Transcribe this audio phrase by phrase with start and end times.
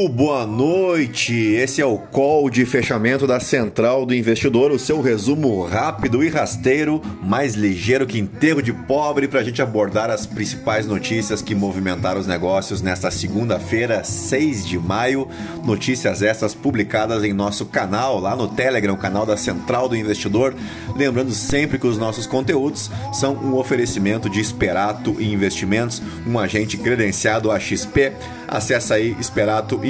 [0.00, 1.34] Muito boa noite.
[1.34, 6.30] Esse é o call de fechamento da Central do Investidor, o seu resumo rápido e
[6.30, 11.54] rasteiro, mais ligeiro que enterro de pobre, para a gente abordar as principais notícias que
[11.54, 15.28] movimentaram os negócios nesta segunda-feira, 6 de maio.
[15.62, 20.54] Notícias essas publicadas em nosso canal, lá no Telegram, canal da Central do Investidor.
[20.96, 26.78] Lembrando sempre que os nossos conteúdos são um oferecimento de Esperato e Investimentos, um agente
[26.78, 28.12] credenciado a XP.
[28.48, 29.89] Acesse aí esperatoinvestimentos.com.br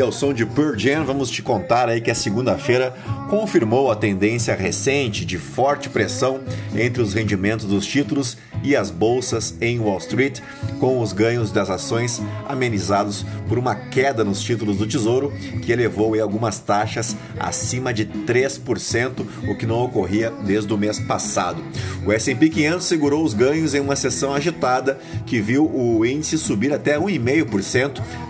[0.00, 2.94] ao som de Pearl Jam vamos te contar aí que a segunda-feira
[3.28, 6.40] confirmou a tendência recente de forte pressão
[6.74, 10.40] entre os rendimentos dos títulos e as bolsas em Wall Street,
[10.80, 16.18] com os ganhos das ações amenizados por uma queda nos títulos do Tesouro, que elevou
[16.18, 21.62] algumas taxas acima de 3%, o que não ocorria desde o mês passado.
[22.06, 26.72] O S&P 500 segurou os ganhos em uma sessão agitada que viu o índice subir
[26.72, 27.33] até 1,5%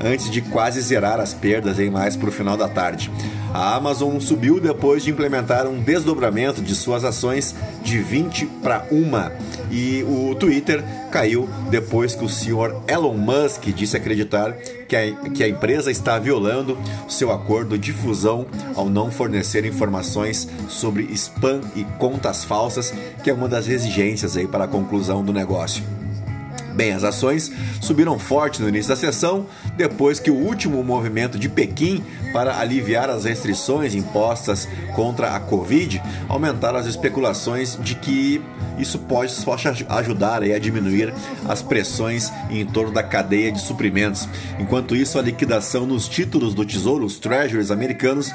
[0.02, 3.10] antes de quase zerar as perdas em mais para o final da tarde.
[3.52, 9.70] A Amazon subiu depois de implementar um desdobramento de suas ações de 20 para 1
[9.70, 14.54] e o Twitter caiu depois que o senhor Elon Musk disse acreditar
[14.88, 16.76] que a, que a empresa está violando
[17.08, 23.32] seu acordo de fusão ao não fornecer informações sobre spam e contas falsas, que é
[23.32, 25.93] uma das exigências aí para a conclusão do negócio.
[26.74, 31.48] Bem, as ações subiram forte no início da sessão, depois que o último movimento de
[31.48, 38.42] Pequim para aliviar as restrições impostas contra a Covid aumentaram as especulações de que
[38.76, 39.32] isso pode,
[39.88, 41.14] ajudar a diminuir
[41.48, 44.28] as pressões em torno da cadeia de suprimentos.
[44.58, 48.32] Enquanto isso, a liquidação nos títulos do Tesouro, os Treasuries americanos,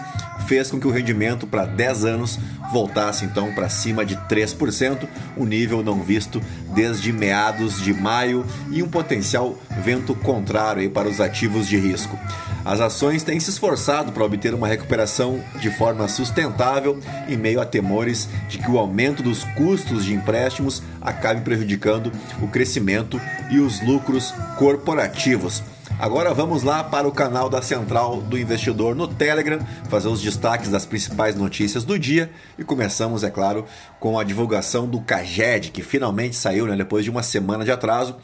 [0.49, 2.39] fez com que o rendimento para 10 anos
[2.73, 6.41] voltasse então para cima de 3%, o um nível não visto
[6.73, 12.17] desde meados de maio e um potencial vento contrário para os ativos de risco.
[12.65, 17.65] As ações têm se esforçado para obter uma recuperação de forma sustentável em meio a
[17.65, 22.11] temores de que o aumento dos custos de empréstimos acabe prejudicando
[22.41, 23.21] o crescimento
[23.51, 25.61] e os lucros corporativos.
[25.99, 30.69] Agora vamos lá para o canal da Central do Investidor no Telegram, fazer os destaques
[30.69, 32.31] das principais notícias do dia.
[32.57, 33.65] E começamos, é claro,
[33.99, 38.15] com a divulgação do CAGED, que finalmente saiu né, depois de uma semana de atraso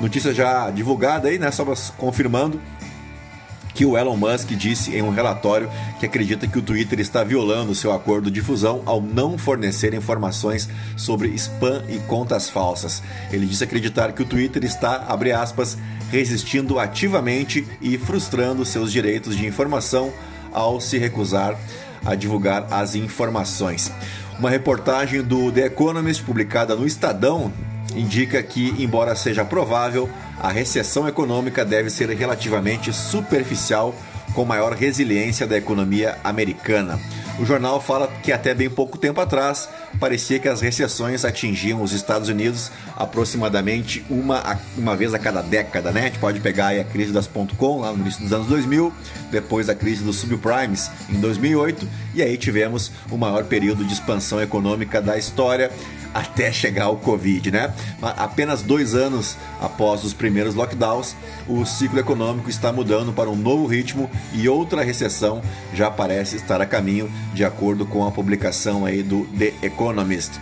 [0.00, 1.50] Notícia já divulgada aí, né?
[1.50, 1.64] Só
[1.96, 2.60] confirmando
[3.74, 5.68] que o Elon Musk disse em um relatório
[5.98, 10.68] que acredita que o Twitter está violando seu acordo de fusão ao não fornecer informações
[10.96, 13.02] sobre spam e contas falsas.
[13.32, 15.76] Ele disse acreditar que o Twitter está, abre aspas,
[16.10, 20.12] resistindo ativamente e frustrando seus direitos de informação
[20.52, 21.58] ao se recusar
[22.04, 23.90] a divulgar as informações.
[24.38, 27.52] Uma reportagem do The Economist publicada no Estadão
[27.94, 30.08] indica que, embora seja provável,
[30.40, 33.94] a recessão econômica deve ser relativamente superficial,
[34.34, 36.98] com maior resiliência da economia americana.
[37.38, 39.68] O jornal fala que até bem pouco tempo atrás
[39.98, 45.90] parecia que as recessões atingiam os Estados Unidos aproximadamente uma, uma vez a cada década,
[45.90, 46.02] né?
[46.02, 48.92] A gente pode pegar a crise das .com lá no início dos anos 2000,
[49.30, 54.40] depois a crise dos subprimes em 2008 e aí tivemos o maior período de expansão
[54.40, 55.70] econômica da história
[56.14, 57.74] até chegar o Covid, né?
[58.00, 61.16] Apenas dois anos após os primeiros lockdowns,
[61.48, 65.42] o ciclo econômico está mudando para um novo ritmo e outra recessão
[65.74, 70.40] já parece estar a caminho, de acordo com a publicação aí do The Economist.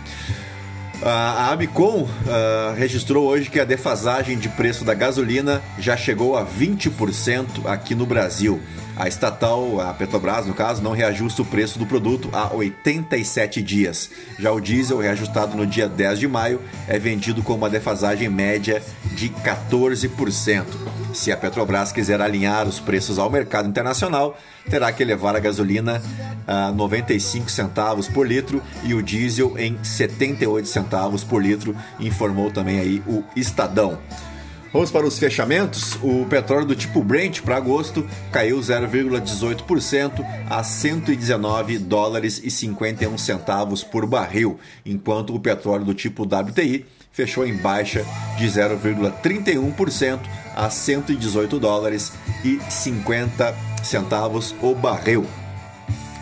[1.05, 6.45] A Amicom uh, registrou hoje que a defasagem de preço da gasolina já chegou a
[6.45, 8.61] 20% aqui no Brasil.
[8.95, 14.09] A estatal, a Petrobras, no caso, não reajusta o preço do produto há 87 dias.
[14.39, 18.81] Já o diesel, reajustado no dia 10 de maio, é vendido com uma defasagem média
[19.13, 20.63] de 14%.
[21.13, 24.37] Se a Petrobras quiser alinhar os preços ao mercado internacional,
[24.69, 26.01] terá que elevar a gasolina
[26.47, 32.79] a 95 centavos por litro e o diesel em 78 centavos por litro, informou também
[32.79, 33.99] aí o Estadão.
[34.73, 35.99] Vamos para os fechamentos.
[36.01, 43.83] O petróleo do tipo Brent para agosto caiu 0,18% a 119 dólares e 51 centavos
[43.83, 48.03] por barril, enquanto o petróleo do tipo WTI fechou em baixa
[48.39, 50.19] de 0,31%
[50.55, 52.13] a 118 dólares
[52.43, 55.27] e 50 centavos o barril.